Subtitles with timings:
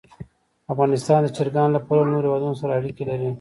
[0.73, 3.27] افغانستان د چرګانو له پلوه له نورو هېوادونو سره اړیکې لري.